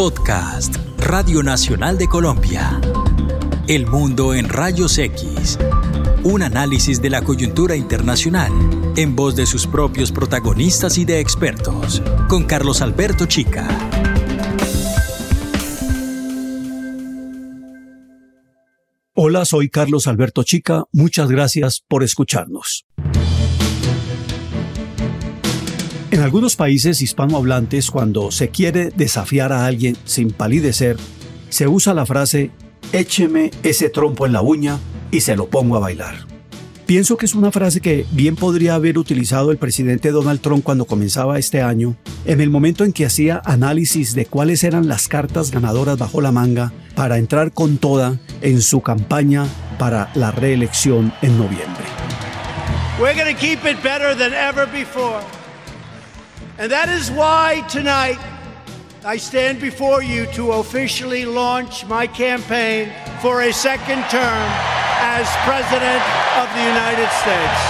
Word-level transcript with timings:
Podcast, 0.00 0.76
Radio 0.96 1.42
Nacional 1.42 1.98
de 1.98 2.08
Colombia. 2.08 2.80
El 3.68 3.86
mundo 3.86 4.32
en 4.32 4.48
rayos 4.48 4.96
X. 4.96 5.58
Un 6.24 6.40
análisis 6.40 7.02
de 7.02 7.10
la 7.10 7.20
coyuntura 7.20 7.76
internacional 7.76 8.50
en 8.96 9.14
voz 9.14 9.36
de 9.36 9.44
sus 9.44 9.66
propios 9.66 10.10
protagonistas 10.10 10.96
y 10.96 11.04
de 11.04 11.20
expertos, 11.20 12.02
con 12.30 12.44
Carlos 12.44 12.80
Alberto 12.80 13.26
Chica. 13.26 13.68
Hola, 19.12 19.44
soy 19.44 19.68
Carlos 19.68 20.06
Alberto 20.06 20.44
Chica. 20.44 20.84
Muchas 20.92 21.30
gracias 21.30 21.84
por 21.86 22.02
escucharnos. 22.02 22.86
En 26.10 26.20
algunos 26.20 26.56
países 26.56 27.02
hispanohablantes, 27.02 27.90
cuando 27.90 28.32
se 28.32 28.48
quiere 28.48 28.90
desafiar 28.90 29.52
a 29.52 29.66
alguien 29.66 29.96
sin 30.04 30.32
palidecer, 30.32 30.96
se 31.50 31.68
usa 31.68 31.94
la 31.94 32.04
frase 32.04 32.50
écheme 32.92 33.52
ese 33.62 33.90
trompo 33.90 34.26
en 34.26 34.32
la 34.32 34.42
uña 34.42 34.78
y 35.12 35.20
se 35.20 35.36
lo 35.36 35.48
pongo 35.48 35.76
a 35.76 35.80
bailar. 35.80 36.26
Pienso 36.86 37.16
que 37.16 37.26
es 37.26 37.36
una 37.36 37.52
frase 37.52 37.80
que 37.80 38.04
bien 38.10 38.34
podría 38.34 38.74
haber 38.74 38.98
utilizado 38.98 39.52
el 39.52 39.58
presidente 39.58 40.10
Donald 40.10 40.40
Trump 40.40 40.64
cuando 40.64 40.86
comenzaba 40.86 41.38
este 41.38 41.62
año, 41.62 41.94
en 42.24 42.40
el 42.40 42.50
momento 42.50 42.84
en 42.84 42.92
que 42.92 43.06
hacía 43.06 43.40
análisis 43.44 44.12
de 44.12 44.26
cuáles 44.26 44.64
eran 44.64 44.88
las 44.88 45.06
cartas 45.06 45.52
ganadoras 45.52 45.98
bajo 45.98 46.20
la 46.20 46.32
manga 46.32 46.72
para 46.96 47.18
entrar 47.18 47.52
con 47.52 47.78
toda 47.78 48.18
en 48.42 48.60
su 48.60 48.80
campaña 48.80 49.46
para 49.78 50.10
la 50.16 50.32
reelección 50.32 51.12
en 51.22 51.38
noviembre. 51.38 51.84
And 56.60 56.70
that 56.72 56.90
is 56.90 57.10
why 57.10 57.62
tonight 57.72 58.18
I 59.02 59.18
stand 59.18 59.62
before 59.62 60.04
you 60.04 60.26
to 60.34 60.52
officially 60.60 61.24
launch 61.24 61.86
my 61.86 62.06
campaign 62.06 62.92
for 63.22 63.40
a 63.44 63.50
second 63.50 64.04
term 64.10 64.44
as 65.00 65.26
President 65.46 66.02
of 66.36 66.52
the 66.52 66.60
United 66.60 67.08
States. 67.22 67.60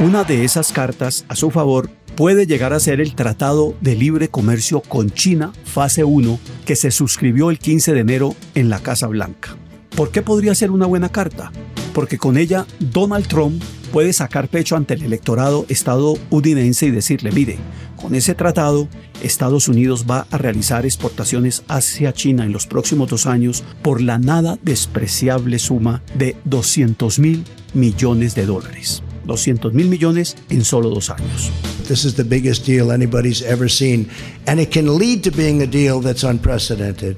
Una 0.00 0.24
de 0.24 0.42
esas 0.42 0.72
cartas 0.72 1.24
a 1.28 1.36
su 1.36 1.52
favor 1.52 1.90
puede 2.16 2.46
llegar 2.46 2.72
a 2.72 2.80
ser 2.80 3.00
el 3.00 3.14
Tratado 3.14 3.76
de 3.80 3.94
Libre 3.94 4.26
Comercio 4.26 4.80
con 4.80 5.12
China, 5.12 5.52
fase 5.62 6.02
1, 6.02 6.40
que 6.66 6.74
se 6.74 6.90
suscribió 6.90 7.50
el 7.50 7.60
15 7.60 7.94
de 7.94 8.00
enero 8.00 8.34
en 8.56 8.68
la 8.68 8.80
Casa 8.80 9.06
Blanca. 9.06 9.54
¿Por 9.94 10.10
qué 10.10 10.22
podría 10.22 10.56
ser 10.56 10.72
una 10.72 10.86
buena 10.86 11.10
carta? 11.10 11.52
Porque 11.94 12.18
con 12.18 12.36
ella 12.36 12.66
Donald 12.80 13.28
Trump 13.28 13.62
puede 13.94 14.12
sacar 14.12 14.48
pecho 14.48 14.74
ante 14.74 14.94
el 14.94 15.04
electorado 15.04 15.66
estadounidense 15.68 16.86
y 16.86 16.90
decirle, 16.90 17.30
mire, 17.30 17.58
con 17.94 18.16
ese 18.16 18.34
tratado 18.34 18.88
Estados 19.22 19.68
Unidos 19.68 20.04
va 20.10 20.26
a 20.32 20.36
realizar 20.36 20.84
exportaciones 20.84 21.62
hacia 21.68 22.12
China 22.12 22.44
en 22.44 22.50
los 22.50 22.66
próximos 22.66 23.08
dos 23.08 23.26
años 23.26 23.62
por 23.82 24.00
la 24.00 24.18
nada 24.18 24.58
despreciable 24.62 25.60
suma 25.60 26.02
de 26.18 26.34
200 26.44 27.20
mil 27.20 27.44
millones 27.72 28.34
de 28.34 28.46
dólares. 28.46 29.04
200 29.26 29.72
mil 29.72 29.88
millones 29.88 30.36
en 30.50 30.64
solo 30.64 30.90
dos 30.90 31.10
años. 31.10 31.52
This 31.86 32.04
is 32.04 32.16
the 32.16 32.24
biggest 32.24 32.66
deal 32.66 32.90
anybody's 32.90 33.42
ever 33.42 33.70
seen, 33.70 34.08
and 34.48 34.58
it 34.58 34.72
can 34.72 34.98
lead 34.98 35.22
to 35.22 35.30
being 35.30 35.62
a 35.62 35.68
deal 35.68 36.00
that's 36.00 36.24
unprecedented 36.24 37.16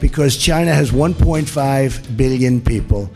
because 0.00 0.36
China 0.36 0.74
has 0.74 0.90
1.5 0.90 2.16
billion 2.16 2.60
people. 2.60 3.08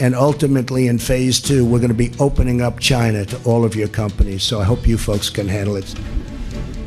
And 0.00 0.14
ultimately, 0.14 0.88
in 0.88 0.98
phase 0.98 1.40
two, 1.40 1.64
we're 1.64 1.80
going 1.80 1.88
to 1.88 1.94
be 1.94 2.10
opening 2.18 2.60
up 2.60 2.78
China 2.80 3.24
to 3.24 3.36
all 3.44 3.64
of 3.64 3.74
your 3.74 3.88
companies. 3.88 4.42
So 4.42 4.60
I 4.60 4.64
hope 4.64 4.86
you 4.86 4.98
folks 4.98 5.30
can 5.30 5.48
handle 5.48 5.76
it. 5.76 5.86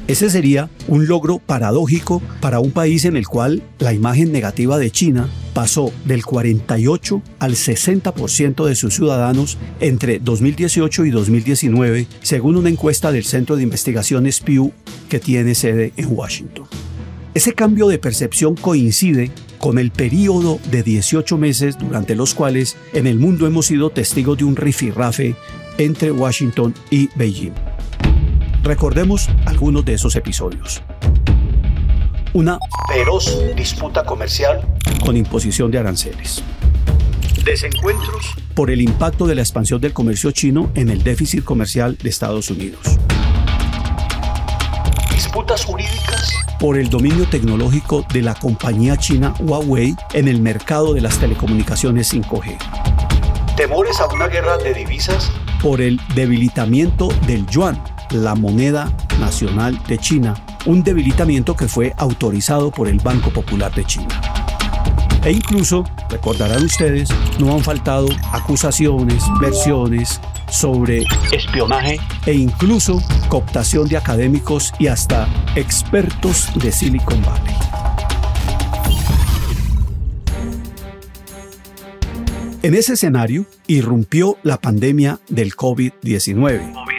Ese 0.10 0.32
sería 0.32 0.72
un 0.88 1.06
logro 1.06 1.38
paradójico 1.38 2.20
para 2.42 2.60
un 2.60 2.72
país 2.72 3.06
en 3.06 3.16
el 3.16 3.28
cual 3.28 3.62
la 3.78 3.94
imagen 3.94 4.32
negativa 4.32 4.80
de 4.80 4.90
China 4.90 5.30
pasó 5.54 5.94
del 6.06 6.26
48 6.26 7.22
al 7.38 7.52
60% 7.52 8.66
de 8.66 8.74
sus 8.74 8.96
ciudadanos 8.96 9.60
entre 9.80 10.18
2018 10.18 11.06
y 11.06 11.12
2019, 11.12 12.08
según 12.24 12.56
una 12.56 12.70
encuesta 12.70 13.12
del 13.12 13.24
Centro 13.24 13.56
de 13.56 13.62
Investigaciones 13.62 14.40
Pew 14.40 14.72
que 15.10 15.20
tiene 15.20 15.54
sede 15.54 15.94
en 15.96 16.08
Washington. 16.12 16.66
Ese 17.36 17.54
cambio 17.54 17.88
de 17.88 18.00
percepción 18.00 18.56
coincide 18.56 19.30
con 19.60 19.78
el 19.78 19.92
periodo 19.92 20.60
de 20.72 20.82
18 20.82 21.38
meses 21.38 21.78
durante 21.78 22.16
los 22.16 22.34
cuales 22.34 22.78
en 22.94 23.06
el 23.06 23.20
mundo 23.20 23.46
hemos 23.46 23.68
sido 23.68 23.92
testigos 23.92 24.38
de 24.38 24.46
un 24.46 24.56
rifirrafe 24.56 25.36
entre 25.78 26.12
Washington 26.12 26.74
y 26.90 27.10
Beijing. 27.16 27.54
Recordemos 28.64 29.30
algunos 29.46 29.86
de 29.86 29.94
esos 29.94 30.16
episodios. 30.16 30.82
Una 32.34 32.58
feroz 32.88 33.40
disputa 33.56 34.04
comercial 34.06 34.62
con 35.04 35.18
imposición 35.18 35.72
de 35.72 35.80
aranceles. 35.80 36.44
Desencuentros 37.44 38.36
por 38.54 38.70
el 38.70 38.82
impacto 38.82 39.26
de 39.26 39.36
la 39.36 39.42
expansión 39.42 39.80
del 39.80 39.94
comercio 39.94 40.32
chino 40.32 40.72
en 40.76 40.90
el 40.90 41.04
déficit 41.04 41.44
comercial 41.44 41.98
de 42.02 42.10
Estados 42.10 42.50
Unidos. 42.50 43.00
Disputas 45.20 45.66
jurídicas 45.66 46.34
por 46.62 46.78
el 46.78 46.90
dominio 46.90 47.28
tecnológico 47.28 48.06
de 48.14 48.22
la 48.22 48.36
compañía 48.36 48.96
china 48.96 49.34
Huawei 49.42 49.94
en 50.14 50.30
el 50.30 50.42
mercado 50.42 50.94
de 50.94 51.02
las 51.02 51.18
telecomunicaciones 51.18 52.14
5G. 52.14 52.58
Temores 53.58 54.00
a 54.00 54.08
una 54.14 54.28
guerra 54.30 54.58
de 54.58 54.74
divisas 54.74 55.30
por 55.62 55.82
el 55.82 56.00
debilitamiento 56.16 57.10
del 57.28 57.46
yuan 57.48 57.84
la 58.12 58.34
moneda 58.34 58.94
nacional 59.20 59.78
de 59.90 59.98
China, 59.98 60.36
un 60.66 60.84
debilitamiento 60.84 61.54
que 61.54 61.68
fue 61.68 61.94
autorizado 61.98 62.72
por 62.72 62.88
el 62.88 63.02
Banco 63.02 63.30
Popular 63.30 63.76
de 63.76 63.84
China. 63.84 64.22
E 65.26 65.34
incluso, 65.34 65.84
recordarán 66.10 66.64
ustedes, 66.64 67.10
no 67.40 67.54
han 67.54 67.62
faltado 67.62 68.08
acusaciones, 68.32 69.22
versiones 69.42 70.22
sobre 70.52 71.06
espionaje 71.32 72.00
e 72.26 72.34
incluso 72.34 73.02
cooptación 73.30 73.88
de 73.88 73.98
académicos 73.98 74.74
y 74.80 74.88
hasta 74.88 75.28
expertos 75.56 76.50
de 76.56 76.72
Silicon 76.72 77.22
Valley. 77.24 77.56
En 82.62 82.74
ese 82.76 82.94
escenario 82.94 83.46
irrumpió 83.68 84.38
la 84.44 84.60
pandemia 84.60 85.20
del 85.30 85.56
COVID-19 85.56 86.90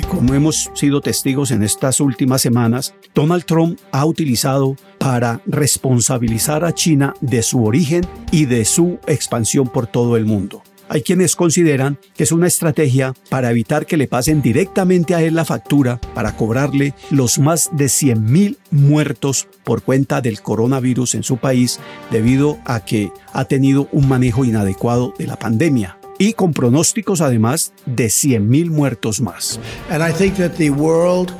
que 0.00 0.06
como 0.06 0.34
hemos 0.34 0.70
sido 0.74 1.00
testigos 1.00 1.50
en 1.50 1.64
estas 1.64 1.98
últimas 1.98 2.40
semanas, 2.40 2.94
Donald 3.16 3.44
Trump 3.44 3.80
ha 3.90 4.04
utilizado 4.04 4.76
para 4.98 5.40
responsabilizar 5.44 6.64
a 6.64 6.72
China 6.72 7.14
de 7.20 7.42
su 7.42 7.64
origen 7.64 8.06
y 8.30 8.44
de 8.44 8.64
su 8.64 9.00
expansión 9.08 9.66
por 9.66 9.88
todo 9.88 10.16
el 10.16 10.24
mundo. 10.24 10.62
Hay 10.88 11.02
quienes 11.02 11.36
consideran 11.36 11.98
que 12.16 12.24
es 12.24 12.32
una 12.32 12.46
estrategia 12.46 13.14
para 13.28 13.50
evitar 13.50 13.86
que 13.86 13.96
le 13.96 14.08
pasen 14.08 14.40
directamente 14.40 15.14
a 15.14 15.22
él 15.22 15.34
la 15.34 15.44
factura 15.44 16.00
para 16.14 16.34
cobrarle 16.34 16.94
los 17.10 17.38
más 17.38 17.68
de 17.72 17.86
100.000 17.86 18.56
muertos 18.70 19.48
por 19.64 19.82
cuenta 19.82 20.20
del 20.20 20.40
coronavirus 20.40 21.14
en 21.14 21.22
su 21.22 21.36
país 21.36 21.78
debido 22.10 22.58
a 22.64 22.84
que 22.84 23.12
ha 23.32 23.44
tenido 23.44 23.88
un 23.92 24.08
manejo 24.08 24.44
inadecuado 24.44 25.14
de 25.18 25.26
la 25.26 25.38
pandemia 25.38 25.98
y 26.18 26.32
con 26.32 26.52
pronósticos 26.52 27.20
además 27.20 27.72
de 27.86 28.06
100.000 28.06 28.70
muertos 28.70 29.20
más. 29.20 29.60
And 29.90 30.02
I 30.02 30.12
think 30.12 30.36
that 30.36 30.52
the 30.56 30.70
World 30.70 31.32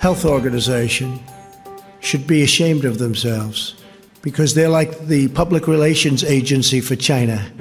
Health 0.00 0.24
Organization 0.24 1.20
should 2.00 2.26
be 2.26 2.42
ashamed 2.42 2.84
of 2.84 2.98
themselves 2.98 3.76
because 4.22 4.54
they're 4.54 4.70
like 4.70 4.96
the 5.06 5.28
public 5.28 5.66
relations 5.68 6.24
agency 6.24 6.80
for 6.80 6.96
China. 6.96 7.52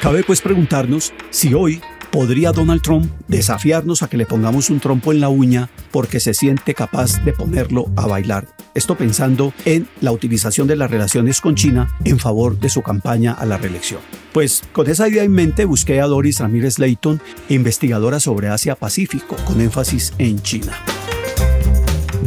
Cabe 0.00 0.24
pues 0.24 0.40
preguntarnos 0.40 1.12
si 1.30 1.52
hoy 1.52 1.80
¿Podría 2.10 2.50
Donald 2.50 2.82
Trump 2.82 3.08
desafiarnos 3.28 4.02
a 4.02 4.08
que 4.08 4.16
le 4.16 4.26
pongamos 4.26 4.68
un 4.68 4.80
trompo 4.80 5.12
en 5.12 5.20
la 5.20 5.28
uña 5.28 5.70
porque 5.92 6.18
se 6.18 6.34
siente 6.34 6.74
capaz 6.74 7.24
de 7.24 7.32
ponerlo 7.32 7.86
a 7.94 8.06
bailar? 8.06 8.48
Esto 8.74 8.96
pensando 8.96 9.52
en 9.64 9.86
la 10.00 10.10
utilización 10.10 10.66
de 10.66 10.74
las 10.74 10.90
relaciones 10.90 11.40
con 11.40 11.54
China 11.54 11.96
en 12.04 12.18
favor 12.18 12.58
de 12.58 12.68
su 12.68 12.82
campaña 12.82 13.32
a 13.32 13.46
la 13.46 13.58
reelección. 13.58 14.00
Pues 14.32 14.64
con 14.72 14.90
esa 14.90 15.08
idea 15.08 15.22
en 15.22 15.32
mente 15.32 15.64
busqué 15.66 16.00
a 16.00 16.06
Doris 16.06 16.40
Ramírez 16.40 16.80
Leighton, 16.80 17.20
investigadora 17.48 18.18
sobre 18.18 18.48
Asia-Pacífico, 18.48 19.36
con 19.44 19.60
énfasis 19.60 20.12
en 20.18 20.42
China. 20.42 20.72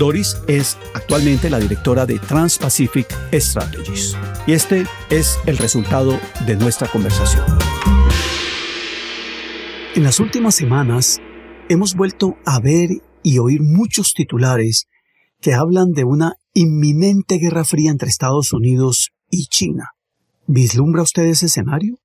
Doris 0.04 0.36
es 0.50 0.78
actualmente 0.94 1.50
la 1.50 1.60
directora 1.60 2.06
de 2.06 2.20
Trans-Pacific 2.20 3.08
Strategies. 3.32 4.18
Y 4.46 4.52
este 4.52 4.84
es 5.10 5.38
el 5.46 5.58
resultado 5.58 6.20
de 6.46 6.58
nuestra 6.58 6.90
conversación. 6.90 7.46
En 9.96 10.04
las 10.04 10.20
últimas 10.20 10.56
semanas 10.56 11.22
hemos 11.70 11.96
vuelto 11.96 12.36
a 12.46 12.60
ver 12.60 12.90
y 13.24 13.38
oír 13.38 13.62
muchos 13.62 14.14
titulares 14.14 14.90
que 15.40 15.54
hablan 15.54 15.92
de 15.94 16.04
una 16.04 16.34
inminente 16.54 17.38
guerra 17.38 17.64
fría 17.64 17.90
entre 17.90 18.10
Estados 18.10 18.52
Unidos 18.52 19.12
y 19.30 19.46
China. 19.46 19.92
¿Vislumbra 20.48 21.04
usted 21.04 21.24
ese 21.28 21.46
escenario? 21.46 21.96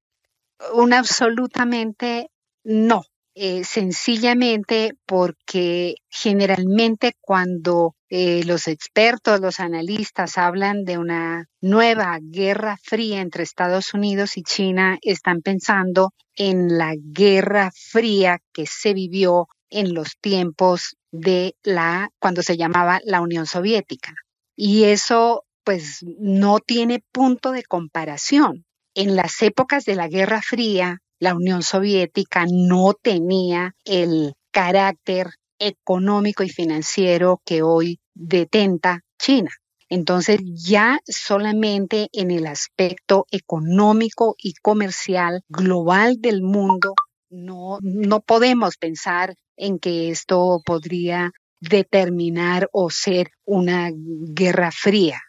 Un 0.72 0.92
absolutamente 0.92 2.30
no. 2.62 3.02
Eh, 3.40 3.62
sencillamente 3.62 4.94
porque 5.06 5.94
generalmente 6.10 7.12
cuando 7.20 7.94
eh, 8.10 8.42
los 8.44 8.66
expertos, 8.66 9.38
los 9.38 9.60
analistas 9.60 10.38
hablan 10.38 10.84
de 10.84 10.98
una 10.98 11.46
nueva 11.60 12.18
guerra 12.20 12.78
fría 12.82 13.20
entre 13.20 13.44
Estados 13.44 13.94
Unidos 13.94 14.36
y 14.38 14.42
China, 14.42 14.98
están 15.02 15.40
pensando 15.40 16.10
en 16.34 16.78
la 16.78 16.96
guerra 16.96 17.70
fría 17.72 18.40
que 18.52 18.66
se 18.66 18.92
vivió 18.92 19.46
en 19.70 19.94
los 19.94 20.18
tiempos 20.20 20.96
de 21.12 21.54
la, 21.62 22.10
cuando 22.18 22.42
se 22.42 22.56
llamaba 22.56 22.98
la 23.04 23.20
Unión 23.20 23.46
Soviética. 23.46 24.14
Y 24.56 24.82
eso 24.82 25.44
pues 25.62 26.04
no 26.18 26.58
tiene 26.58 27.04
punto 27.12 27.52
de 27.52 27.62
comparación. 27.62 28.64
En 28.94 29.14
las 29.14 29.40
épocas 29.42 29.84
de 29.84 29.94
la 29.94 30.08
Guerra 30.08 30.42
Fría, 30.42 30.98
la 31.18 31.34
Unión 31.34 31.62
Soviética 31.62 32.46
no 32.50 32.94
tenía 32.94 33.74
el 33.84 34.34
carácter 34.50 35.30
económico 35.58 36.42
y 36.42 36.48
financiero 36.48 37.40
que 37.44 37.62
hoy 37.62 38.00
detenta 38.14 39.00
China. 39.18 39.50
Entonces 39.88 40.40
ya 40.44 40.98
solamente 41.06 42.08
en 42.12 42.30
el 42.30 42.46
aspecto 42.46 43.26
económico 43.30 44.36
y 44.38 44.52
comercial 44.54 45.42
global 45.48 46.16
del 46.20 46.42
mundo 46.42 46.94
no, 47.30 47.78
no 47.80 48.20
podemos 48.20 48.76
pensar 48.76 49.34
en 49.56 49.78
que 49.78 50.10
esto 50.10 50.60
podría 50.64 51.32
determinar 51.60 52.68
o 52.72 52.90
ser 52.90 53.30
una 53.44 53.90
guerra 53.92 54.70
fría. 54.70 55.20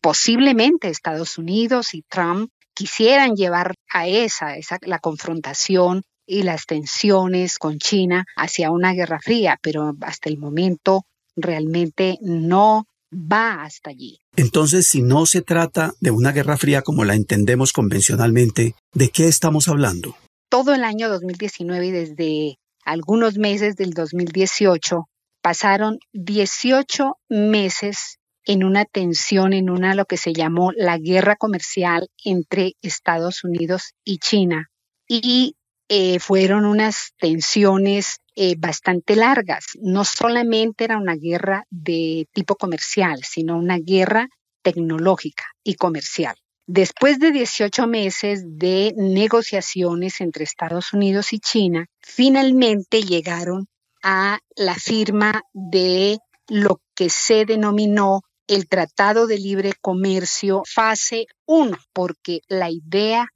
Posiblemente 0.00 0.88
Estados 0.88 1.38
Unidos 1.38 1.94
y 1.94 2.02
Trump 2.02 2.50
quisieran 2.80 3.34
llevar 3.34 3.74
a 3.92 4.08
esa, 4.08 4.56
esa 4.56 4.78
la 4.86 5.00
confrontación 5.00 6.00
y 6.26 6.44
las 6.44 6.64
tensiones 6.64 7.58
con 7.58 7.76
China 7.76 8.24
hacia 8.36 8.70
una 8.70 8.94
guerra 8.94 9.18
fría, 9.22 9.58
pero 9.60 9.92
hasta 10.00 10.30
el 10.30 10.38
momento 10.38 11.02
realmente 11.36 12.16
no 12.22 12.86
va 13.12 13.64
hasta 13.64 13.90
allí. 13.90 14.16
Entonces, 14.34 14.86
si 14.86 15.02
no 15.02 15.26
se 15.26 15.42
trata 15.42 15.92
de 16.00 16.10
una 16.10 16.32
guerra 16.32 16.56
fría 16.56 16.80
como 16.80 17.04
la 17.04 17.14
entendemos 17.14 17.74
convencionalmente, 17.74 18.74
¿de 18.94 19.10
qué 19.10 19.28
estamos 19.28 19.68
hablando? 19.68 20.16
Todo 20.48 20.72
el 20.72 20.82
año 20.82 21.10
2019 21.10 21.86
y 21.86 21.90
desde 21.90 22.56
algunos 22.86 23.36
meses 23.36 23.76
del 23.76 23.90
2018 23.90 25.04
pasaron 25.42 25.98
18 26.14 27.12
meses 27.28 28.19
en 28.50 28.64
una 28.64 28.84
tensión, 28.84 29.52
en 29.52 29.70
una 29.70 29.94
lo 29.94 30.06
que 30.06 30.16
se 30.16 30.32
llamó 30.32 30.72
la 30.72 30.98
guerra 30.98 31.36
comercial 31.36 32.08
entre 32.24 32.72
Estados 32.82 33.44
Unidos 33.44 33.94
y 34.02 34.18
China. 34.18 34.72
Y 35.06 35.54
eh, 35.88 36.18
fueron 36.18 36.64
unas 36.64 37.12
tensiones 37.16 38.16
eh, 38.34 38.56
bastante 38.58 39.14
largas. 39.14 39.66
No 39.80 40.04
solamente 40.04 40.82
era 40.82 40.98
una 40.98 41.14
guerra 41.14 41.62
de 41.70 42.26
tipo 42.32 42.56
comercial, 42.56 43.20
sino 43.22 43.56
una 43.56 43.78
guerra 43.78 44.26
tecnológica 44.62 45.44
y 45.62 45.76
comercial. 45.76 46.34
Después 46.66 47.20
de 47.20 47.30
18 47.30 47.86
meses 47.86 48.42
de 48.44 48.92
negociaciones 48.96 50.20
entre 50.20 50.42
Estados 50.42 50.92
Unidos 50.92 51.32
y 51.32 51.38
China, 51.38 51.86
finalmente 52.00 53.02
llegaron 53.02 53.68
a 54.02 54.40
la 54.56 54.74
firma 54.74 55.42
de 55.52 56.18
lo 56.48 56.80
que 56.96 57.10
se 57.10 57.44
denominó 57.44 58.22
el 58.50 58.66
Tratado 58.68 59.28
de 59.28 59.38
Libre 59.38 59.74
Comercio 59.80 60.64
fase 60.66 61.26
1, 61.46 61.78
porque 61.92 62.40
la 62.48 62.68
idea 62.68 63.28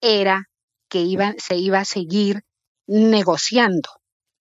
era 0.00 0.48
que 0.90 1.06
se 1.38 1.56
iba 1.56 1.78
a 1.78 1.84
seguir 1.84 2.42
negociando. 2.88 3.88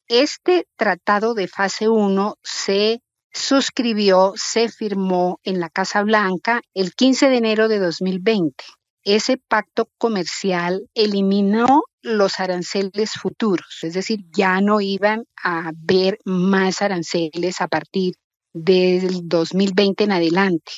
Este 0.07 0.67
tratado 0.77 1.35
de 1.35 1.47
fase 1.47 1.89
1 1.89 2.37
se 2.41 3.03
suscribió, 3.31 4.33
se 4.35 4.67
firmó 4.69 5.39
en 5.43 5.59
la 5.59 5.69
Casa 5.69 6.01
Blanca 6.01 6.61
el 6.73 6.95
15 6.95 7.29
de 7.29 7.37
enero 7.37 7.67
de 7.67 7.77
2020. 7.77 8.63
Ese 9.03 9.37
pacto 9.37 9.89
comercial 9.99 10.89
eliminó 10.95 11.83
los 12.01 12.39
aranceles 12.39 13.11
futuros, 13.11 13.77
es 13.83 13.93
decir, 13.93 14.21
ya 14.35 14.59
no 14.59 14.81
iban 14.81 15.25
a 15.43 15.67
haber 15.67 16.17
más 16.25 16.81
aranceles 16.81 17.61
a 17.61 17.67
partir 17.67 18.15
del 18.55 19.27
2020 19.27 20.05
en 20.05 20.11
adelante. 20.13 20.71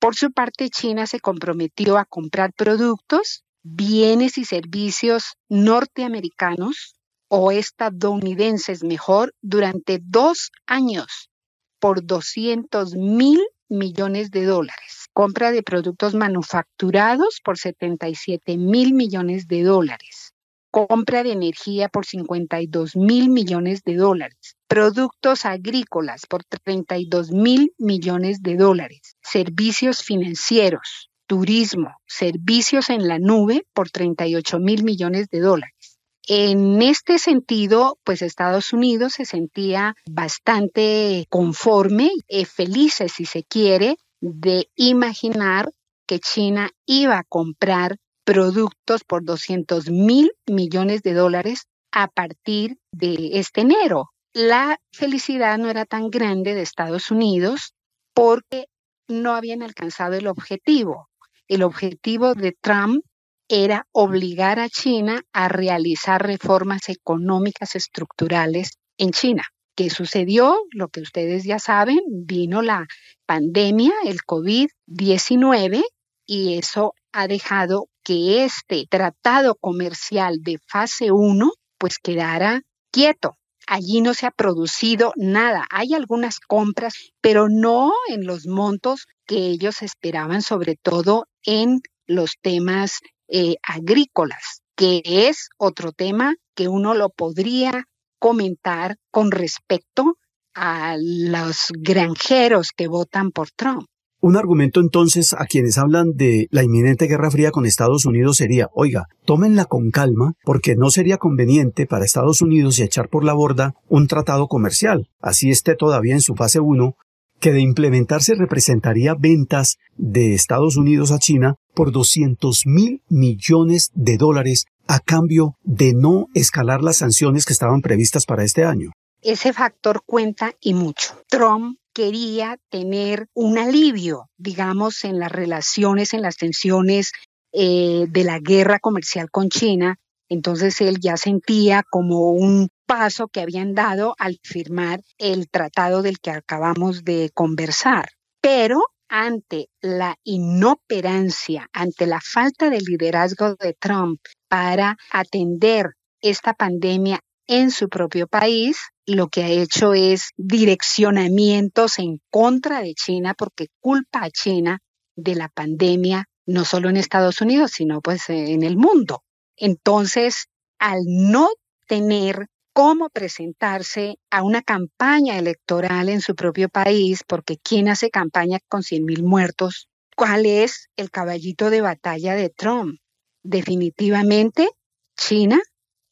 Por 0.00 0.16
su 0.16 0.32
parte, 0.32 0.68
China 0.68 1.06
se 1.06 1.20
comprometió 1.20 1.96
a 1.96 2.04
comprar 2.04 2.52
productos, 2.52 3.44
bienes 3.62 4.36
y 4.36 4.44
servicios 4.44 5.36
norteamericanos 5.48 6.96
o 7.28 7.52
estadounidenses 7.52 8.82
mejor 8.82 9.32
durante 9.40 10.00
dos 10.02 10.50
años 10.66 11.30
por 11.78 12.04
200 12.04 12.96
mil 12.96 13.40
millones 13.68 14.32
de 14.32 14.44
dólares. 14.44 15.06
Compra 15.12 15.52
de 15.52 15.62
productos 15.62 16.14
manufacturados 16.14 17.40
por 17.44 17.58
77 17.58 18.56
mil 18.56 18.92
millones 18.92 19.46
de 19.46 19.62
dólares. 19.62 20.34
Compra 20.70 21.22
de 21.22 21.32
energía 21.32 21.88
por 21.88 22.06
52 22.06 22.94
mil 22.96 23.28
millones 23.28 23.82
de 23.84 23.96
dólares. 23.96 24.56
Productos 24.68 25.44
agrícolas 25.44 26.26
por 26.26 26.44
32 26.44 27.32
mil 27.32 27.72
millones 27.78 28.40
de 28.42 28.56
dólares. 28.56 29.16
Servicios 29.22 30.02
financieros, 30.02 31.10
turismo, 31.26 31.96
servicios 32.06 32.88
en 32.90 33.08
la 33.08 33.18
nube 33.18 33.64
por 33.74 33.90
38 33.90 34.58
mil 34.60 34.84
millones 34.84 35.28
de 35.30 35.40
dólares. 35.40 35.98
En 36.28 36.80
este 36.82 37.18
sentido, 37.18 37.98
pues 38.04 38.22
Estados 38.22 38.72
Unidos 38.72 39.14
se 39.14 39.24
sentía 39.24 39.96
bastante 40.08 41.26
conforme, 41.28 42.10
feliz 42.46 43.02
si 43.12 43.24
se 43.24 43.42
quiere, 43.42 43.96
de 44.20 44.68
imaginar 44.76 45.72
que 46.06 46.20
China 46.20 46.70
iba 46.86 47.18
a 47.18 47.24
comprar 47.24 47.96
productos 48.30 49.02
por 49.02 49.24
200 49.24 49.90
mil 49.90 50.30
millones 50.46 51.02
de 51.02 51.14
dólares 51.14 51.66
a 51.90 52.06
partir 52.06 52.78
de 52.92 53.30
este 53.40 53.62
enero. 53.62 54.10
La 54.32 54.78
felicidad 54.92 55.58
no 55.58 55.68
era 55.68 55.84
tan 55.84 56.10
grande 56.10 56.54
de 56.54 56.62
Estados 56.62 57.10
Unidos 57.10 57.74
porque 58.14 58.66
no 59.08 59.34
habían 59.34 59.64
alcanzado 59.64 60.14
el 60.14 60.28
objetivo. 60.28 61.08
El 61.48 61.64
objetivo 61.64 62.36
de 62.36 62.52
Trump 62.52 63.02
era 63.48 63.88
obligar 63.90 64.60
a 64.60 64.68
China 64.68 65.22
a 65.32 65.48
realizar 65.48 66.24
reformas 66.24 66.88
económicas 66.88 67.74
estructurales 67.74 68.78
en 68.96 69.10
China. 69.10 69.42
¿Qué 69.74 69.90
sucedió? 69.90 70.56
Lo 70.70 70.86
que 70.86 71.00
ustedes 71.00 71.42
ya 71.42 71.58
saben, 71.58 71.98
vino 72.06 72.62
la 72.62 72.86
pandemia, 73.26 73.92
el 74.04 74.18
COVID-19, 74.18 75.82
y 76.26 76.58
eso 76.58 76.94
ha 77.12 77.26
dejado 77.26 77.88
que 78.10 78.44
este 78.44 78.88
tratado 78.90 79.54
comercial 79.54 80.38
de 80.42 80.58
fase 80.66 81.12
1 81.12 81.52
pues 81.78 82.00
quedara 82.00 82.62
quieto. 82.90 83.36
Allí 83.68 84.00
no 84.00 84.14
se 84.14 84.26
ha 84.26 84.32
producido 84.32 85.12
nada. 85.14 85.64
Hay 85.70 85.94
algunas 85.94 86.40
compras, 86.40 86.94
pero 87.20 87.48
no 87.48 87.92
en 88.08 88.26
los 88.26 88.48
montos 88.48 89.06
que 89.26 89.36
ellos 89.36 89.82
esperaban, 89.82 90.42
sobre 90.42 90.74
todo 90.74 91.28
en 91.44 91.82
los 92.08 92.32
temas 92.42 92.98
eh, 93.28 93.54
agrícolas, 93.62 94.62
que 94.74 95.02
es 95.04 95.48
otro 95.56 95.92
tema 95.92 96.34
que 96.56 96.66
uno 96.66 96.94
lo 96.94 97.10
podría 97.10 97.84
comentar 98.18 98.96
con 99.12 99.30
respecto 99.30 100.16
a 100.52 100.96
los 100.98 101.68
granjeros 101.78 102.70
que 102.76 102.88
votan 102.88 103.30
por 103.30 103.52
Trump. 103.52 103.86
Un 104.22 104.36
argumento 104.36 104.80
entonces 104.80 105.32
a 105.32 105.46
quienes 105.46 105.78
hablan 105.78 106.12
de 106.14 106.46
la 106.50 106.62
inminente 106.62 107.06
guerra 107.06 107.30
fría 107.30 107.50
con 107.50 107.64
Estados 107.64 108.04
Unidos 108.04 108.36
sería, 108.36 108.68
oiga, 108.74 109.06
tómenla 109.24 109.64
con 109.64 109.90
calma 109.90 110.34
porque 110.44 110.76
no 110.76 110.90
sería 110.90 111.16
conveniente 111.16 111.86
para 111.86 112.04
Estados 112.04 112.42
Unidos 112.42 112.78
echar 112.80 113.08
por 113.08 113.24
la 113.24 113.32
borda 113.32 113.72
un 113.88 114.08
tratado 114.08 114.46
comercial, 114.46 115.08
así 115.20 115.50
esté 115.50 115.74
todavía 115.74 116.12
en 116.12 116.20
su 116.20 116.34
fase 116.34 116.60
1, 116.60 116.96
que 117.40 117.52
de 117.52 117.60
implementarse 117.60 118.34
representaría 118.34 119.14
ventas 119.18 119.78
de 119.96 120.34
Estados 120.34 120.76
Unidos 120.76 121.12
a 121.12 121.18
China 121.18 121.54
por 121.74 121.90
200 121.90 122.66
mil 122.66 123.02
millones 123.08 123.90
de 123.94 124.18
dólares 124.18 124.66
a 124.86 125.00
cambio 125.00 125.54
de 125.62 125.94
no 125.94 126.26
escalar 126.34 126.82
las 126.82 126.98
sanciones 126.98 127.46
que 127.46 127.54
estaban 127.54 127.80
previstas 127.80 128.26
para 128.26 128.44
este 128.44 128.64
año. 128.64 128.90
Ese 129.22 129.54
factor 129.54 130.02
cuenta 130.04 130.52
y 130.60 130.74
mucho. 130.74 131.14
Trump 131.28 131.78
quería 132.00 132.56
tener 132.70 133.26
un 133.34 133.58
alivio, 133.58 134.30
digamos, 134.38 135.04
en 135.04 135.18
las 135.18 135.30
relaciones, 135.30 136.14
en 136.14 136.22
las 136.22 136.38
tensiones 136.38 137.12
eh, 137.52 138.06
de 138.08 138.24
la 138.24 138.38
guerra 138.38 138.78
comercial 138.78 139.30
con 139.30 139.50
China. 139.50 139.98
Entonces 140.30 140.80
él 140.80 140.98
ya 140.98 141.18
sentía 141.18 141.82
como 141.90 142.30
un 142.30 142.70
paso 142.86 143.28
que 143.28 143.42
habían 143.42 143.74
dado 143.74 144.14
al 144.18 144.38
firmar 144.42 145.02
el 145.18 145.50
tratado 145.50 146.00
del 146.00 146.20
que 146.20 146.30
acabamos 146.30 147.04
de 147.04 147.30
conversar. 147.34 148.08
Pero 148.40 148.80
ante 149.10 149.68
la 149.82 150.16
inoperancia, 150.24 151.68
ante 151.74 152.06
la 152.06 152.22
falta 152.22 152.70
de 152.70 152.80
liderazgo 152.80 153.56
de 153.56 153.76
Trump 153.78 154.20
para 154.48 154.96
atender 155.12 155.90
esta 156.22 156.54
pandemia 156.54 157.20
en 157.50 157.72
su 157.72 157.88
propio 157.88 158.28
país, 158.28 158.78
lo 159.06 159.26
que 159.26 159.42
ha 159.42 159.48
hecho 159.48 159.92
es 159.92 160.30
direccionamientos 160.36 161.98
en 161.98 162.20
contra 162.30 162.80
de 162.80 162.94
China 162.94 163.34
porque 163.36 163.66
culpa 163.80 164.22
a 164.22 164.30
China 164.30 164.78
de 165.16 165.34
la 165.34 165.48
pandemia, 165.48 166.26
no 166.46 166.64
solo 166.64 166.88
en 166.88 166.96
Estados 166.96 167.40
Unidos, 167.40 167.72
sino 167.72 168.00
pues 168.02 168.30
en 168.30 168.62
el 168.62 168.76
mundo. 168.76 169.24
Entonces, 169.56 170.46
al 170.78 171.00
no 171.06 171.48
tener 171.88 172.46
cómo 172.72 173.08
presentarse 173.08 174.14
a 174.30 174.44
una 174.44 174.62
campaña 174.62 175.36
electoral 175.36 176.08
en 176.08 176.20
su 176.20 176.36
propio 176.36 176.68
país, 176.68 177.24
porque 177.26 177.58
¿quién 177.60 177.88
hace 177.88 178.10
campaña 178.10 178.60
con 178.68 178.84
100 178.84 179.04
mil 179.04 179.24
muertos? 179.24 179.88
¿Cuál 180.14 180.46
es 180.46 180.88
el 180.94 181.10
caballito 181.10 181.68
de 181.68 181.80
batalla 181.80 182.36
de 182.36 182.48
Trump? 182.48 183.00
Definitivamente 183.42 184.70
China 185.16 185.60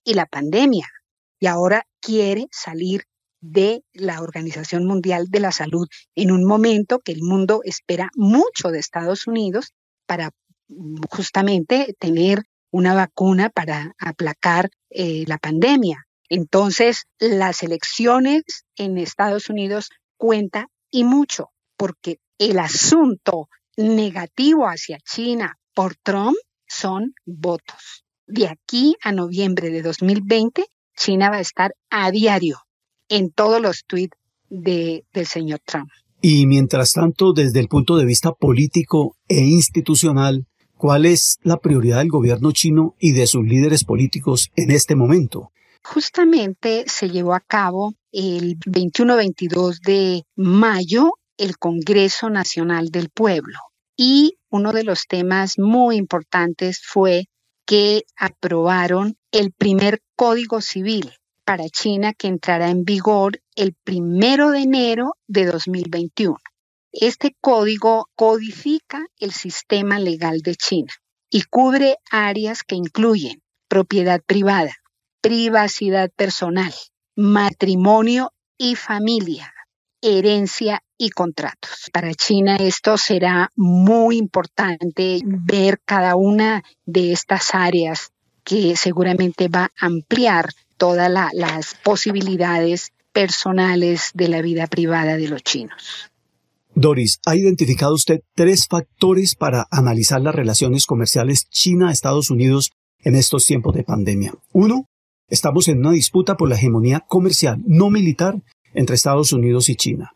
y 0.02 0.14
la 0.14 0.26
pandemia. 0.26 0.88
Y 1.40 1.46
ahora 1.46 1.86
quiere 2.00 2.46
salir 2.50 3.04
de 3.40 3.82
la 3.92 4.20
Organización 4.22 4.84
Mundial 4.86 5.26
de 5.28 5.40
la 5.40 5.52
Salud 5.52 5.86
en 6.14 6.32
un 6.32 6.44
momento 6.44 7.00
que 7.00 7.12
el 7.12 7.22
mundo 7.22 7.60
espera 7.64 8.10
mucho 8.16 8.70
de 8.70 8.80
Estados 8.80 9.26
Unidos 9.26 9.72
para 10.06 10.30
justamente 11.10 11.94
tener 11.98 12.42
una 12.70 12.94
vacuna 12.94 13.48
para 13.48 13.92
aplacar 13.98 14.70
eh, 14.90 15.24
la 15.26 15.38
pandemia. 15.38 16.04
Entonces, 16.28 17.04
las 17.18 17.62
elecciones 17.62 18.42
en 18.76 18.98
Estados 18.98 19.48
Unidos 19.48 19.88
cuenta 20.16 20.66
y 20.90 21.04
mucho, 21.04 21.50
porque 21.76 22.18
el 22.38 22.58
asunto 22.58 23.48
negativo 23.76 24.66
hacia 24.66 24.98
China 24.98 25.56
por 25.74 25.94
Trump 25.96 26.36
son 26.66 27.14
votos. 27.24 28.04
De 28.26 28.46
aquí 28.48 28.96
a 29.02 29.12
noviembre 29.12 29.70
de 29.70 29.80
2020, 29.80 30.66
China 30.98 31.30
va 31.30 31.36
a 31.36 31.40
estar 31.40 31.74
a 31.90 32.10
diario 32.10 32.58
en 33.08 33.30
todos 33.30 33.60
los 33.60 33.84
tweets 33.86 34.16
de, 34.50 35.04
del 35.12 35.26
señor 35.26 35.60
Trump. 35.64 35.88
Y 36.20 36.46
mientras 36.46 36.92
tanto, 36.92 37.32
desde 37.32 37.60
el 37.60 37.68
punto 37.68 37.96
de 37.96 38.04
vista 38.04 38.32
político 38.32 39.16
e 39.28 39.38
institucional, 39.38 40.46
¿cuál 40.76 41.06
es 41.06 41.38
la 41.42 41.58
prioridad 41.58 41.98
del 41.98 42.08
gobierno 42.08 42.52
chino 42.52 42.94
y 42.98 43.12
de 43.12 43.26
sus 43.26 43.44
líderes 43.44 43.84
políticos 43.84 44.50
en 44.56 44.70
este 44.72 44.96
momento? 44.96 45.52
Justamente 45.84 46.84
se 46.86 47.08
llevó 47.08 47.34
a 47.34 47.40
cabo 47.40 47.94
el 48.12 48.58
21-22 48.58 49.78
de 49.84 50.24
mayo 50.34 51.12
el 51.36 51.56
Congreso 51.56 52.30
Nacional 52.30 52.88
del 52.88 53.10
Pueblo 53.10 53.58
y 53.96 54.38
uno 54.50 54.72
de 54.72 54.84
los 54.84 55.06
temas 55.08 55.58
muy 55.58 55.96
importantes 55.96 56.80
fue 56.84 57.26
que 57.64 58.02
aprobaron 58.16 59.16
el 59.30 59.52
primer 59.52 60.00
Código 60.18 60.60
Civil 60.60 61.14
para 61.44 61.68
China 61.68 62.12
que 62.12 62.26
entrará 62.26 62.70
en 62.70 62.84
vigor 62.84 63.40
el 63.54 63.72
primero 63.72 64.50
de 64.50 64.62
enero 64.62 65.14
de 65.28 65.46
2021. 65.46 66.36
Este 66.90 67.36
código 67.40 68.08
codifica 68.16 69.06
el 69.20 69.30
sistema 69.30 70.00
legal 70.00 70.40
de 70.40 70.56
China 70.56 70.92
y 71.30 71.42
cubre 71.42 71.98
áreas 72.10 72.64
que 72.64 72.74
incluyen 72.74 73.44
propiedad 73.68 74.20
privada, 74.20 74.72
privacidad 75.20 76.10
personal, 76.10 76.74
matrimonio 77.14 78.32
y 78.58 78.74
familia, 78.74 79.54
herencia 80.02 80.82
y 80.98 81.10
contratos. 81.10 81.90
Para 81.92 82.12
China 82.12 82.56
esto 82.56 82.98
será 82.98 83.52
muy 83.54 84.16
importante 84.16 85.20
ver 85.24 85.78
cada 85.84 86.16
una 86.16 86.64
de 86.86 87.12
estas 87.12 87.54
áreas 87.54 88.10
que 88.48 88.74
seguramente 88.76 89.48
va 89.48 89.64
a 89.64 89.86
ampliar 89.86 90.50
todas 90.78 91.10
las 91.34 91.74
posibilidades 91.84 92.92
personales 93.12 94.10
de 94.14 94.28
la 94.28 94.40
vida 94.40 94.66
privada 94.68 95.16
de 95.16 95.28
los 95.28 95.42
chinos. 95.42 96.10
Doris, 96.74 97.18
¿ha 97.26 97.36
identificado 97.36 97.94
usted 97.94 98.20
tres 98.34 98.66
factores 98.68 99.34
para 99.34 99.66
analizar 99.70 100.20
las 100.20 100.34
relaciones 100.34 100.86
comerciales 100.86 101.48
China-Estados 101.50 102.30
Unidos 102.30 102.70
en 103.00 103.16
estos 103.16 103.44
tiempos 103.44 103.74
de 103.74 103.82
pandemia? 103.82 104.32
Uno, 104.52 104.86
Estamos 105.28 105.68
en 105.68 105.80
una 105.80 105.92
disputa 105.92 106.38
por 106.38 106.48
la 106.48 106.54
hegemonía 106.54 107.04
comercial 107.06 107.62
no 107.66 107.90
militar 107.90 108.42
entre 108.72 108.96
Estados 108.96 109.34
Unidos 109.34 109.68
y 109.68 109.76
China. 109.76 110.12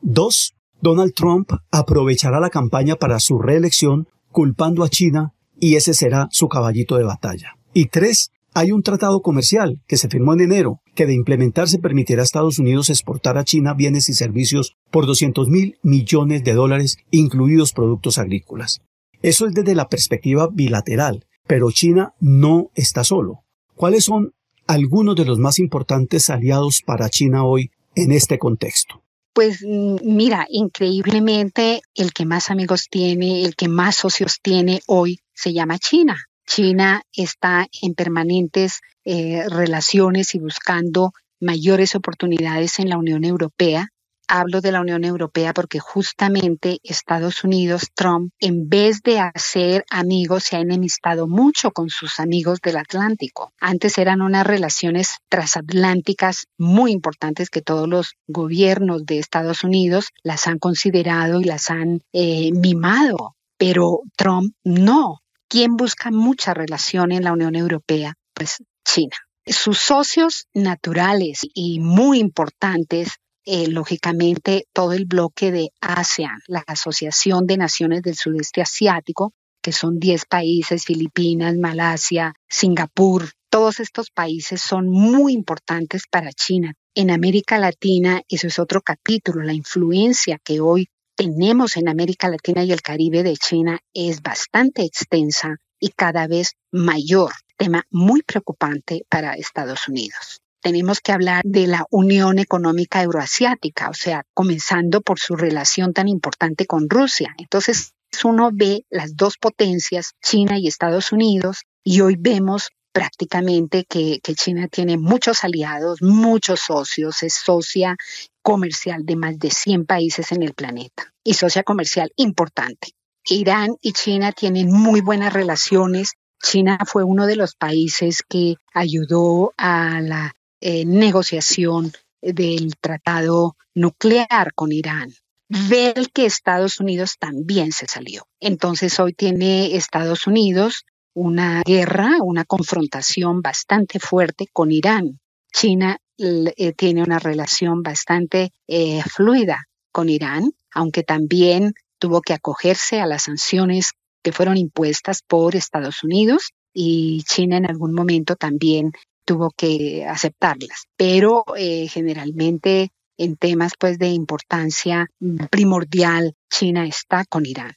Dos, 0.00 0.54
Donald 0.80 1.12
Trump 1.14 1.50
aprovechará 1.70 2.40
la 2.40 2.48
campaña 2.48 2.96
para 2.96 3.20
su 3.20 3.38
reelección 3.38 4.08
culpando 4.30 4.82
a 4.82 4.88
China 4.88 5.34
y 5.60 5.76
ese 5.76 5.92
será 5.92 6.28
su 6.30 6.48
caballito 6.48 6.96
de 6.96 7.04
batalla. 7.04 7.56
Y 7.76 7.86
tres, 7.86 8.30
hay 8.54 8.70
un 8.70 8.84
tratado 8.84 9.20
comercial 9.20 9.80
que 9.88 9.96
se 9.96 10.08
firmó 10.08 10.32
en 10.32 10.42
enero 10.42 10.80
que 10.94 11.06
de 11.06 11.14
implementarse 11.14 11.80
permitirá 11.80 12.22
a 12.22 12.24
Estados 12.24 12.60
Unidos 12.60 12.88
exportar 12.88 13.36
a 13.36 13.42
China 13.42 13.74
bienes 13.74 14.08
y 14.08 14.14
servicios 14.14 14.76
por 14.92 15.06
200 15.06 15.48
mil 15.48 15.76
millones 15.82 16.44
de 16.44 16.54
dólares, 16.54 16.98
incluidos 17.10 17.72
productos 17.72 18.16
agrícolas. 18.18 18.80
Eso 19.22 19.46
es 19.46 19.54
desde 19.54 19.74
la 19.74 19.88
perspectiva 19.88 20.48
bilateral, 20.52 21.26
pero 21.48 21.72
China 21.72 22.14
no 22.20 22.70
está 22.76 23.02
solo. 23.02 23.40
¿Cuáles 23.74 24.04
son 24.04 24.34
algunos 24.68 25.16
de 25.16 25.24
los 25.24 25.40
más 25.40 25.58
importantes 25.58 26.30
aliados 26.30 26.80
para 26.86 27.10
China 27.10 27.44
hoy 27.44 27.72
en 27.96 28.12
este 28.12 28.38
contexto? 28.38 29.02
Pues 29.32 29.62
mira, 29.64 30.46
increíblemente 30.48 31.82
el 31.96 32.12
que 32.12 32.24
más 32.24 32.52
amigos 32.52 32.86
tiene, 32.88 33.42
el 33.42 33.56
que 33.56 33.66
más 33.66 33.96
socios 33.96 34.38
tiene 34.40 34.80
hoy 34.86 35.18
se 35.34 35.52
llama 35.52 35.80
China. 35.80 36.16
China 36.46 37.02
está 37.12 37.66
en 37.82 37.94
permanentes 37.94 38.80
eh, 39.04 39.48
relaciones 39.48 40.34
y 40.34 40.38
buscando 40.38 41.12
mayores 41.40 41.94
oportunidades 41.94 42.78
en 42.78 42.88
la 42.88 42.98
Unión 42.98 43.24
Europea 43.24 43.88
Hablo 44.26 44.62
de 44.62 44.72
la 44.72 44.80
Unión 44.80 45.04
Europea 45.04 45.52
porque 45.52 45.78
justamente 45.78 46.78
Estados 46.82 47.44
Unidos, 47.44 47.90
Trump, 47.94 48.32
en 48.40 48.68
vez 48.68 49.02
de 49.02 49.18
hacer 49.18 49.84
amigos, 49.90 50.44
se 50.44 50.56
ha 50.56 50.60
enemistado 50.60 51.28
mucho 51.28 51.72
con 51.72 51.90
sus 51.90 52.18
amigos 52.20 52.60
del 52.62 52.78
Atlántico. 52.78 53.52
Antes 53.60 53.98
eran 53.98 54.22
unas 54.22 54.46
relaciones 54.46 55.18
transatlánticas 55.28 56.46
muy 56.56 56.92
importantes 56.92 57.50
que 57.50 57.60
todos 57.60 57.86
los 57.86 58.14
gobiernos 58.26 59.04
de 59.04 59.18
Estados 59.18 59.62
Unidos 59.62 60.08
las 60.22 60.46
han 60.46 60.58
considerado 60.58 61.40
y 61.40 61.44
las 61.44 61.68
han 61.68 62.00
eh, 62.12 62.50
mimado, 62.52 63.36
pero 63.58 64.00
Trump 64.16 64.54
no. 64.64 65.20
¿Quién 65.54 65.76
busca 65.76 66.10
mucha 66.10 66.52
relación 66.52 67.12
en 67.12 67.22
la 67.22 67.32
Unión 67.32 67.54
Europea? 67.54 68.14
Pues 68.34 68.56
China. 68.84 69.14
Sus 69.46 69.78
socios 69.78 70.48
naturales 70.52 71.42
y 71.54 71.78
muy 71.78 72.18
importantes 72.18 73.20
eh, 73.44 73.68
lógicamente 73.68 74.66
todo 74.72 74.94
el 74.94 75.04
bloque 75.04 75.52
de 75.52 75.68
ASEAN, 75.80 76.40
la 76.48 76.64
Asociación 76.66 77.46
de 77.46 77.56
Naciones 77.56 78.02
del 78.02 78.16
Sudeste 78.16 78.62
Asiático, 78.62 79.32
que 79.62 79.70
son 79.70 80.00
10 80.00 80.24
países, 80.24 80.86
Filipinas, 80.86 81.54
Malasia, 81.54 82.34
Singapur, 82.48 83.30
todos 83.48 83.78
estos 83.78 84.10
países 84.10 84.60
son 84.60 84.88
muy 84.90 85.34
importantes 85.34 86.08
para 86.10 86.32
China. 86.32 86.74
En 86.96 87.12
América 87.12 87.58
Latina, 87.58 88.22
eso 88.28 88.48
es 88.48 88.58
otro 88.58 88.80
capítulo, 88.80 89.44
la 89.44 89.52
influencia 89.52 90.40
que 90.42 90.58
hoy 90.58 90.88
tenemos 91.16 91.76
en 91.76 91.88
América 91.88 92.28
Latina 92.28 92.64
y 92.64 92.72
el 92.72 92.82
Caribe 92.82 93.22
de 93.22 93.36
China 93.36 93.80
es 93.92 94.22
bastante 94.22 94.82
extensa 94.82 95.56
y 95.78 95.90
cada 95.90 96.26
vez 96.26 96.54
mayor, 96.70 97.32
tema 97.56 97.84
muy 97.90 98.22
preocupante 98.22 99.04
para 99.08 99.34
Estados 99.34 99.88
Unidos 99.88 100.40
tenemos 100.64 101.00
que 101.00 101.12
hablar 101.12 101.42
de 101.44 101.66
la 101.66 101.84
Unión 101.90 102.38
Económica 102.38 103.02
Euroasiática, 103.02 103.90
o 103.90 103.92
sea, 103.92 104.24
comenzando 104.32 105.02
por 105.02 105.20
su 105.20 105.36
relación 105.36 105.92
tan 105.92 106.08
importante 106.08 106.64
con 106.64 106.88
Rusia. 106.88 107.34
Entonces, 107.36 107.92
uno 108.24 108.48
ve 108.50 108.86
las 108.88 109.14
dos 109.14 109.36
potencias, 109.36 110.14
China 110.22 110.58
y 110.58 110.66
Estados 110.66 111.12
Unidos, 111.12 111.64
y 111.84 112.00
hoy 112.00 112.16
vemos 112.18 112.70
prácticamente 112.94 113.84
que, 113.84 114.20
China 114.36 114.68
tiene 114.68 114.96
muchos 114.96 115.42
aliados, 115.42 116.00
muchos 116.00 116.60
socios, 116.60 117.24
es 117.24 117.34
socia 117.34 117.96
comercial 118.40 119.04
de 119.04 119.16
más 119.16 119.38
de 119.38 119.50
100 119.50 119.84
países 119.84 120.30
en 120.30 120.44
el 120.44 120.54
planeta 120.54 121.12
y 121.24 121.34
socia 121.34 121.64
comercial 121.64 122.12
importante. 122.16 122.92
Irán 123.26 123.76
y 123.82 123.92
China 123.92 124.30
tienen 124.32 124.70
muy 124.70 125.00
buenas 125.00 125.32
relaciones. 125.32 126.12
China 126.40 126.78
fue 126.86 127.02
uno 127.02 127.26
de 127.26 127.36
los 127.36 127.56
países 127.56 128.22
que 128.22 128.56
ayudó 128.72 129.52
a 129.56 130.00
la 130.00 130.32
eh, 130.60 130.84
negociación 130.84 131.92
del 132.22 132.76
tratado 132.80 133.56
nuclear 133.74 134.54
con 134.54 134.70
Irán. 134.70 135.12
Ver 135.48 136.10
que 136.12 136.26
Estados 136.26 136.78
Unidos 136.78 137.16
también 137.18 137.72
se 137.72 137.86
salió. 137.86 138.26
Entonces 138.40 139.00
hoy 139.00 139.14
tiene 139.14 139.74
Estados 139.74 140.26
Unidos 140.28 140.84
una 141.14 141.62
guerra, 141.64 142.16
una 142.22 142.44
confrontación 142.44 143.40
bastante 143.40 143.98
fuerte 144.00 144.46
con 144.52 144.70
Irán. 144.72 145.20
China 145.52 145.98
eh, 146.18 146.72
tiene 146.72 147.02
una 147.02 147.18
relación 147.18 147.82
bastante 147.82 148.50
eh, 148.66 149.02
fluida 149.02 149.64
con 149.92 150.08
Irán, 150.08 150.50
aunque 150.72 151.02
también 151.02 151.72
tuvo 151.98 152.20
que 152.20 152.34
acogerse 152.34 153.00
a 153.00 153.06
las 153.06 153.24
sanciones 153.24 153.92
que 154.22 154.32
fueron 154.32 154.56
impuestas 154.56 155.22
por 155.26 155.54
Estados 155.54 156.02
Unidos 156.02 156.50
y 156.72 157.22
China 157.22 157.56
en 157.56 157.66
algún 157.66 157.94
momento 157.94 158.36
también 158.36 158.92
tuvo 159.24 159.50
que 159.56 160.04
aceptarlas. 160.04 160.84
Pero 160.96 161.44
eh, 161.56 161.88
generalmente 161.88 162.90
en 163.16 163.36
temas 163.36 163.72
pues 163.78 163.98
de 163.98 164.08
importancia 164.08 165.06
primordial, 165.50 166.34
China 166.50 166.86
está 166.86 167.24
con 167.24 167.46
Irán. 167.46 167.72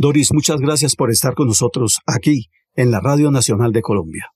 Doris, 0.00 0.32
muchas 0.32 0.60
gracias 0.60 0.94
por 0.94 1.10
estar 1.10 1.34
con 1.34 1.48
nosotros 1.48 1.98
aquí 2.06 2.50
en 2.76 2.92
la 2.92 3.00
Radio 3.00 3.32
Nacional 3.32 3.72
de 3.72 3.82
Colombia. 3.82 4.30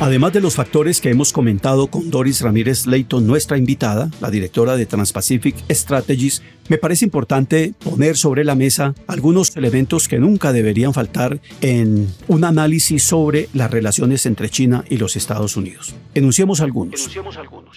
Además 0.00 0.32
de 0.32 0.40
los 0.40 0.56
factores 0.56 1.00
que 1.00 1.10
hemos 1.10 1.32
comentado 1.32 1.86
con 1.86 2.10
Doris 2.10 2.42
Ramírez 2.42 2.86
Leighton, 2.86 3.24
nuestra 3.24 3.56
invitada, 3.56 4.10
la 4.20 4.30
directora 4.30 4.76
de 4.76 4.84
Transpacific 4.84 5.56
Strategies, 5.70 6.42
me 6.68 6.76
parece 6.76 7.04
importante 7.04 7.72
poner 7.82 8.16
sobre 8.16 8.42
la 8.44 8.56
mesa 8.56 8.94
algunos 9.06 9.56
elementos 9.56 10.08
que 10.08 10.18
nunca 10.18 10.52
deberían 10.52 10.92
faltar 10.92 11.40
en 11.60 12.08
un 12.26 12.44
análisis 12.44 13.04
sobre 13.04 13.48
las 13.54 13.70
relaciones 13.70 14.26
entre 14.26 14.50
China 14.50 14.84
y 14.90 14.96
los 14.96 15.14
Estados 15.14 15.56
Unidos. 15.56 15.94
Enunciemos 16.14 16.60
algunos. 16.60 17.00
Enunciemos 17.00 17.36
algunos. 17.36 17.76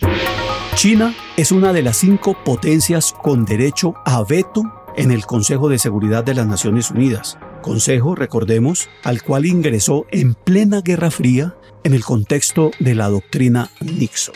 China 0.76 1.14
es 1.38 1.52
una 1.52 1.74
de 1.74 1.84
las 1.84 1.98
cinco 1.98 2.36
potencias 2.44 3.14
con 3.14 3.46
derecho 3.46 3.94
a 4.06 4.24
veto 4.24 4.64
en 4.96 5.12
el 5.12 5.26
Consejo 5.26 5.70
de 5.70 5.80
Seguridad 5.80 6.24
de 6.24 6.34
las 6.34 6.48
Naciones 6.48 6.92
Unidas. 6.92 7.38
Consejo, 7.62 8.16
recordemos, 8.16 8.90
al 9.04 9.22
cual 9.22 9.46
ingresó 9.46 10.06
en 10.12 10.34
plena 10.34 10.82
Guerra 10.82 11.12
Fría 11.12 11.56
en 11.84 11.94
el 11.94 12.04
contexto 12.04 12.72
de 12.80 12.96
la 12.96 13.10
doctrina 13.10 13.70
Nixon. 13.82 14.36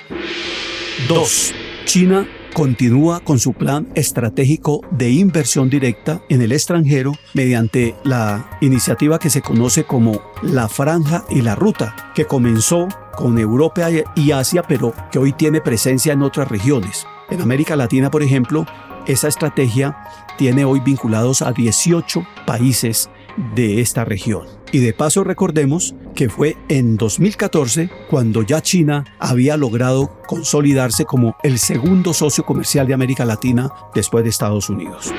2. 1.08 1.54
China 1.86 2.28
continúa 2.54 3.20
con 3.20 3.40
su 3.40 3.54
plan 3.54 3.88
estratégico 3.96 4.82
de 4.92 5.10
inversión 5.10 5.70
directa 5.70 6.22
en 6.30 6.42
el 6.42 6.52
extranjero 6.52 7.14
mediante 7.34 7.96
la 8.04 8.58
iniciativa 8.62 9.20
que 9.20 9.30
se 9.30 9.42
conoce 9.42 9.84
como 9.84 10.22
la 10.42 10.70
Franja 10.70 11.26
y 11.30 11.42
la 11.42 11.56
Ruta, 11.56 12.12
que 12.14 12.26
comenzó 12.26 12.88
con 13.16 13.38
Europa 13.38 13.90
y 14.16 14.32
Asia, 14.32 14.64
pero 14.64 14.94
que 15.12 15.20
hoy 15.20 15.34
tiene 15.34 15.62
presencia 15.62 16.14
en 16.14 16.22
otras 16.22 16.48
regiones. 16.48 17.06
En 17.30 17.42
América 17.42 17.76
Latina, 17.76 18.12
por 18.12 18.24
ejemplo, 18.24 18.66
esa 19.08 19.28
estrategia 19.28 19.98
tiene 20.38 20.66
hoy 20.66 20.80
vinculados 20.80 21.42
a 21.42 21.52
18 21.52 22.26
países 22.46 23.10
de 23.56 23.82
esta 23.82 24.06
región. 24.06 24.48
Y 24.72 24.80
de 24.80 24.94
paso 24.94 25.24
recordemos 25.24 25.96
que 26.16 26.30
fue 26.30 26.58
en 26.70 26.98
2014 26.98 27.90
cuando 28.10 28.42
ya 28.42 28.62
China 28.62 29.06
había 29.20 29.58
logrado 29.58 30.20
consolidarse 30.28 31.06
como 31.06 31.36
el 31.44 31.60
segundo 31.60 32.14
socio 32.14 32.46
comercial 32.46 32.88
de 32.88 32.94
América 32.94 33.26
Latina 33.26 33.72
después 33.94 34.24
de 34.24 34.30
Estados 34.30 34.70
Unidos. 34.70 35.14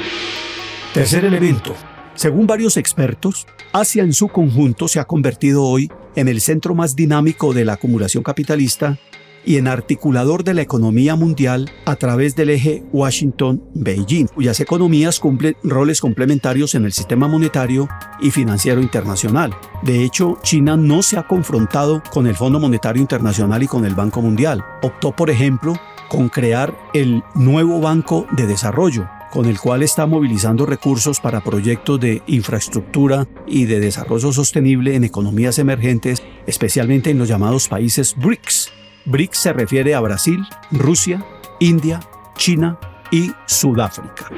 Tercer 0.93 1.25
elemento. 1.25 1.75
Según 2.15 2.47
varios 2.47 2.77
expertos, 2.77 3.47
Asia 3.73 4.05
en 4.05 4.13
su 4.13 4.29
conjunto 4.29 4.87
se 4.87 5.01
ha 5.01 5.05
convertido 5.05 5.65
hoy 5.65 5.91
en 6.15 6.29
el 6.29 6.41
centro 6.41 6.75
más 6.75 6.95
dinámico 6.95 7.53
de 7.53 7.65
la 7.65 7.73
acumulación 7.75 8.23
capitalista 8.23 8.99
y 9.47 9.57
en 9.57 9.69
articulador 9.69 10.45
de 10.45 10.55
la 10.55 10.63
economía 10.63 11.17
mundial 11.17 11.71
a 11.85 11.97
través 11.97 12.37
del 12.37 12.51
eje 12.51 12.83
Washington-Beijing, 12.93 14.29
cuyas 14.29 14.61
economías 14.61 15.21
cumplen 15.21 15.57
roles 15.63 16.01
complementarios 16.01 16.75
en 16.75 16.85
el 16.85 16.93
sistema 16.93 17.29
monetario 17.29 17.89
y 18.21 18.31
financiero 18.31 18.81
internacional. 18.81 19.55
De 19.83 20.05
hecho, 20.05 20.39
China 20.43 20.77
no 20.77 21.03
se 21.03 21.19
ha 21.19 21.27
confrontado 21.27 22.03
con 22.13 22.27
el 22.27 22.37
Fondo 22.37 22.61
Monetario 22.61 23.01
Internacional 23.01 23.63
y 23.63 23.67
con 23.67 23.85
el 23.85 23.95
Banco 23.95 24.23
Mundial. 24.23 24.65
Optó, 24.83 25.13
por 25.13 25.31
ejemplo, 25.31 25.75
con 26.09 26.29
crear 26.29 26.77
el 26.95 27.23
nuevo 27.35 27.81
Banco 27.81 28.27
de 28.33 28.47
Desarrollo, 28.47 29.09
con 29.33 29.47
el 29.47 29.59
cual 29.59 29.83
está 29.83 30.07
movilizando 30.07 30.65
recursos 30.65 31.21
para 31.21 31.43
proyectos 31.43 31.99
de 31.99 32.23
infraestructura 32.27 33.27
y 33.47 33.65
de 33.65 33.81
desarrollo 33.81 34.33
sostenible 34.33 34.95
en 34.95 35.05
economías 35.05 35.59
emergentes, 35.59 36.23
especialmente 36.47 37.11
en 37.11 37.19
los 37.19 37.29
llamados 37.29 37.69
países 37.69 38.15
BRICS, 38.17 38.71
BRICS 39.07 39.39
se 39.39 39.53
refiere 39.53 39.95
a 39.95 40.01
Brasil, 40.01 40.45
Rusia, 40.71 41.25
India, 41.61 42.01
China 42.37 42.79
y 43.11 43.33
Sudáfrica. 43.47 44.31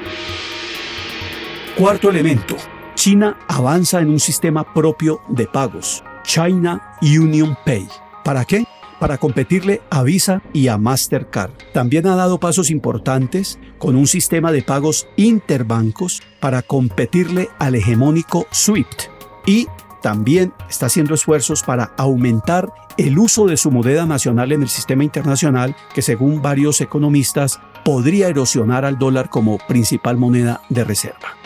Cuarto 1.77 2.11
elemento. 2.11 2.57
China 2.95 3.37
avanza 3.49 4.01
en 4.01 4.09
un 4.09 4.19
sistema 4.19 4.73
propio 4.73 5.21
de 5.29 5.47
pagos, 5.47 6.03
China 6.25 6.97
Union 7.03 7.57
Pay. 7.65 7.87
¿Para 8.25 8.45
qué? 8.45 8.65
Para 8.99 9.19
competirle 9.19 9.83
a 9.91 10.03
Visa 10.03 10.43
y 10.55 10.69
a 10.69 10.79
Mastercard. 10.79 11.53
También 11.75 12.07
ha 12.07 12.17
dado 12.17 12.41
pasos 12.41 12.71
importantes 12.71 13.59
con 13.79 13.95
un 13.95 14.07
sistema 14.07 14.51
de 14.51 14.63
pagos 14.63 15.07
interbancos 15.17 16.23
para 16.41 16.63
competirle 16.63 17.51
al 17.59 17.75
hegemónico 17.75 18.47
SWIFT 18.51 19.11
y 19.47 19.67
también 20.07 20.55
está 20.71 20.87
haciendo 20.87 21.15
esfuerzos 21.15 21.65
para 21.65 21.91
aumentar 21.97 22.69
el 22.97 23.19
uso 23.19 23.49
de 23.49 23.57
su 23.57 23.73
moneda 23.73 24.07
nacional 24.07 24.53
en 24.53 24.63
el 24.63 24.69
sistema 24.69 25.03
internacional, 25.03 25.75
que 25.97 26.01
según 26.01 26.41
varios 26.41 26.81
economistas 26.81 27.59
podría 27.85 28.29
erosionar 28.29 28.85
al 28.85 29.01
dólar 29.01 29.31
como 29.31 29.59
principal 29.67 30.17
moneda 30.17 30.63
de 30.69 30.85
reserva. 30.85 31.37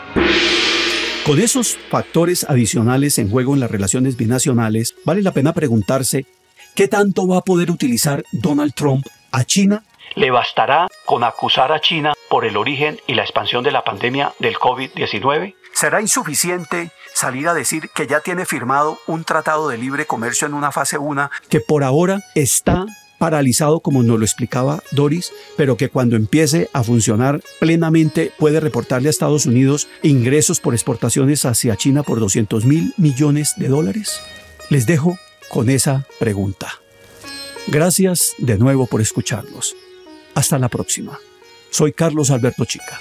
Con 1.25 1.41
esos 1.41 1.79
factores 1.89 2.45
adicionales 2.51 3.17
en 3.17 3.31
juego 3.31 3.55
en 3.55 3.61
las 3.61 3.71
relaciones 3.71 4.19
binacionales, 4.19 4.95
vale 5.07 5.23
la 5.23 5.33
pena 5.33 5.55
preguntarse 5.55 6.27
qué 6.75 6.87
tanto 6.87 7.27
va 7.27 7.39
a 7.39 7.45
poder 7.45 7.71
utilizar 7.71 8.25
Donald 8.31 8.75
Trump 8.75 9.07
a 9.33 9.43
China. 9.45 9.85
¿Le 10.17 10.31
bastará 10.31 10.87
con 11.07 11.25
acusar 11.25 11.73
a 11.73 11.81
China 11.81 12.13
por 12.29 12.45
el 12.45 12.59
origen 12.59 13.01
y 13.07 13.15
la 13.15 13.23
expansión 13.23 13.65
de 13.65 13.71
la 13.71 13.85
pandemia 13.85 14.35
del 14.39 14.57
COVID-19? 14.57 15.55
¿Será 15.73 16.01
insuficiente 16.01 16.91
salir 17.15 17.49
a 17.49 17.55
decir 17.55 17.91
que 17.95 18.07
ya 18.07 18.21
tiene 18.21 18.47
firmado 18.47 18.99
un 19.07 19.25
tratado 19.25 19.69
de 19.69 19.79
libre 19.79 20.07
comercio 20.07 20.47
en 20.47 20.55
una 20.55 20.73
fase 20.73 20.99
1 20.99 21.31
que 21.49 21.61
por 21.61 21.85
ahora 21.85 22.23
está 22.35 22.87
paralizado 23.19 23.81
como 23.81 24.03
nos 24.03 24.19
lo 24.19 24.25
explicaba 24.25 24.83
Doris, 24.93 25.31
pero 25.57 25.77
que 25.77 25.91
cuando 25.91 26.17
empiece 26.17 26.71
a 26.73 26.83
funcionar 26.83 27.43
plenamente 27.61 28.33
puede 28.39 28.61
reportarle 28.61 29.09
a 29.09 29.11
Estados 29.11 29.45
Unidos 29.45 29.89
ingresos 30.03 30.61
por 30.61 30.73
exportaciones 30.73 31.45
hacia 31.45 31.77
China 31.77 32.03
por 32.03 32.21
200 32.21 32.65
mil 32.65 32.95
millones 32.97 33.55
de 33.57 33.69
dólares? 33.69 34.21
Les 34.71 34.87
dejo 34.87 35.19
con 35.51 35.69
esa 35.69 36.07
pregunta. 36.19 36.81
Gracias 37.67 38.35
de 38.39 38.57
nuevo 38.57 38.87
por 38.87 39.03
escucharnos. 39.03 39.77
Hasta 40.35 40.59
la 40.59 40.69
próxima. 40.69 41.19
Soy 41.71 41.93
Carlos 41.93 42.31
Alberto 42.31 42.65
Chica. 42.65 42.99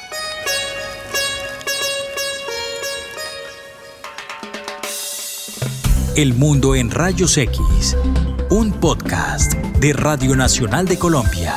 El 6.15 6.33
Mundo 6.33 6.75
en 6.75 6.91
Rayos 6.91 7.37
X, 7.37 7.95
un 8.49 8.73
podcast 8.73 9.53
de 9.53 9.93
Radio 9.93 10.35
Nacional 10.35 10.87
de 10.87 10.97
Colombia. 10.97 11.55